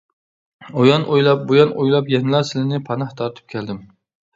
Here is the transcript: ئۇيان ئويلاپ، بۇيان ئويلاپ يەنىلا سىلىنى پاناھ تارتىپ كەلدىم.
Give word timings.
ئۇيان 0.83 1.05
ئويلاپ، 1.11 1.45
بۇيان 1.53 1.75
ئويلاپ 1.77 2.13
يەنىلا 2.17 2.43
سىلىنى 2.53 2.85
پاناھ 2.93 3.17
تارتىپ 3.23 3.57
كەلدىم. 3.59 3.85